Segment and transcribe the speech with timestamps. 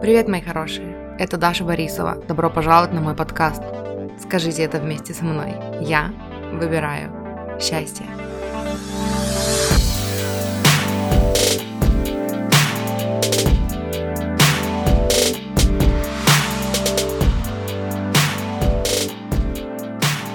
[0.00, 1.16] Привет, мои хорошие!
[1.18, 2.16] Это Даша Борисова.
[2.28, 3.62] Добро пожаловать на мой подкаст.
[4.20, 5.54] Скажите это вместе со мной.
[5.80, 6.12] Я
[6.52, 7.10] выбираю
[7.60, 8.04] счастье.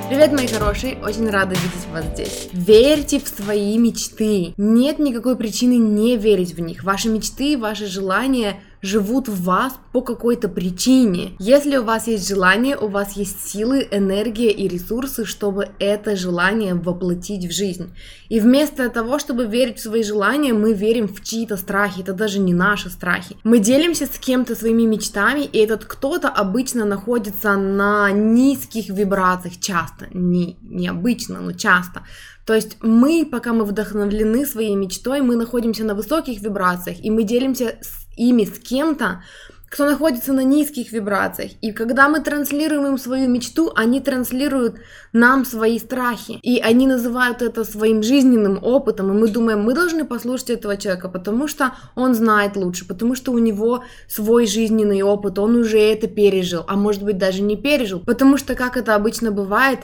[0.10, 0.98] Привет, мои хорошие!
[1.04, 2.50] Очень рада видеть вас здесь.
[2.52, 4.54] Верьте в свои мечты.
[4.58, 6.84] Нет никакой причины не верить в них.
[6.84, 11.34] Ваши мечты, ваши желания живут в вас по какой-то причине.
[11.40, 16.74] Если у вас есть желание, у вас есть силы, энергия и ресурсы, чтобы это желание
[16.74, 17.92] воплотить в жизнь.
[18.30, 22.02] И вместо того, чтобы верить в свои желания, мы верим в чьи-то страхи.
[22.02, 23.38] Это даже не наши страхи.
[23.44, 30.08] Мы делимся с кем-то своими мечтами, и этот кто-то обычно находится на низких вибрациях часто.
[30.14, 32.04] Не, не обычно, но часто.
[32.46, 37.22] То есть мы, пока мы вдохновлены своей мечтой, мы находимся на высоких вибрациях, и мы
[37.22, 39.24] делимся с ими с кем-то,
[39.70, 41.52] кто находится на низких вибрациях.
[41.62, 44.78] И когда мы транслируем им свою мечту, они транслируют
[45.14, 46.40] нам свои страхи.
[46.42, 49.12] И они называют это своим жизненным опытом.
[49.12, 53.32] И мы думаем, мы должны послушать этого человека, потому что он знает лучше, потому что
[53.32, 58.00] у него свой жизненный опыт, он уже это пережил, а может быть даже не пережил.
[58.00, 59.80] Потому что, как это обычно бывает,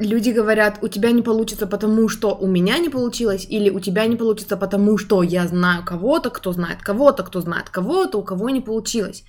[0.00, 4.06] люди говорят, у тебя не получится, потому что у меня не получилось, или у тебя
[4.06, 8.50] не получится, потому что я знаю кого-то, кто знает кого-то, кто знает кого-то, у кого
[8.50, 9.24] не получилось.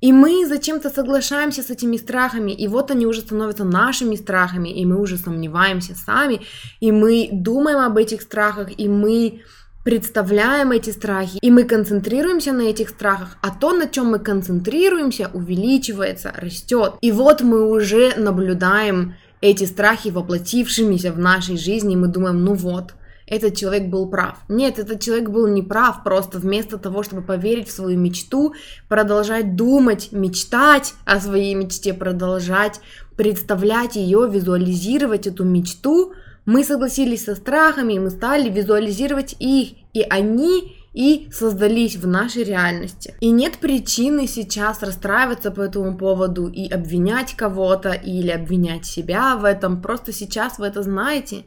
[0.00, 4.84] И мы зачем-то соглашаемся с этими страхами, и вот они уже становятся нашими страхами, и
[4.86, 6.40] мы уже сомневаемся сами,
[6.80, 9.42] и мы думаем об этих страхах, и мы
[9.84, 15.30] представляем эти страхи, и мы концентрируемся на этих страхах, а то, на чем мы концентрируемся,
[15.32, 16.94] увеличивается, растет.
[17.02, 22.94] И вот мы уже наблюдаем эти страхи воплотившимися в нашей жизни, мы думаем, ну вот,
[23.26, 24.38] этот человек был прав.
[24.48, 28.54] Нет, этот человек был не прав, просто вместо того, чтобы поверить в свою мечту,
[28.88, 32.80] продолжать думать, мечтать о своей мечте, продолжать
[33.16, 36.14] представлять ее, визуализировать эту мечту,
[36.46, 42.44] мы согласились со страхами, и мы стали визуализировать их, и они и создались в нашей
[42.44, 43.14] реальности.
[43.20, 49.44] И нет причины сейчас расстраиваться по этому поводу и обвинять кого-то или обвинять себя в
[49.44, 49.82] этом.
[49.82, 51.44] Просто сейчас вы это знаете.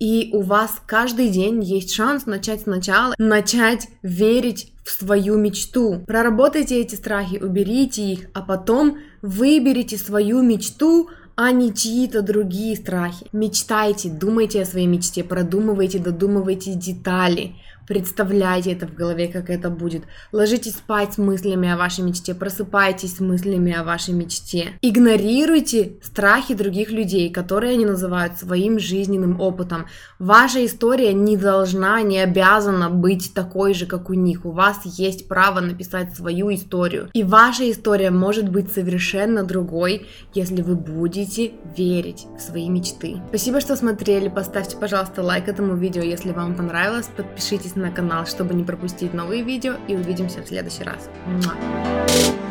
[0.00, 6.02] И у вас каждый день есть шанс начать сначала, начать верить в свою мечту.
[6.06, 13.26] Проработайте эти страхи, уберите их, а потом выберите свою мечту, а не чьи-то другие страхи.
[13.32, 17.54] Мечтайте, думайте о своей мечте, продумывайте, додумывайте детали.
[17.90, 20.04] Представляйте это в голове, как это будет.
[20.30, 24.74] Ложитесь спать с мыслями о вашей мечте, просыпайтесь с мыслями о вашей мечте.
[24.80, 29.86] Игнорируйте страхи других людей, которые они называют своим жизненным опытом.
[30.20, 34.46] Ваша история не должна, не обязана быть такой же, как у них.
[34.46, 37.10] У вас есть право написать свою историю.
[37.12, 43.16] И ваша история может быть совершенно другой, если вы будете верить в свои мечты.
[43.30, 44.28] Спасибо, что смотрели.
[44.28, 47.10] Поставьте, пожалуйста, лайк этому видео, если вам понравилось.
[47.16, 51.08] Подпишитесь на канал, чтобы не пропустить новые видео и увидимся в следующий раз.
[51.26, 52.49] Муа.